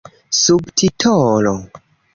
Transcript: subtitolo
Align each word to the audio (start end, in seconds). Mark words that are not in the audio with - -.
subtitolo 0.43 1.55